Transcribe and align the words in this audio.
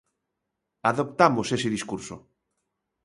Adoptamos 0.91 1.47
ese 1.55 1.69
discurso. 1.75 2.15